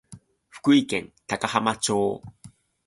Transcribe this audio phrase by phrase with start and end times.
[0.49, 2.23] 福井県高浜町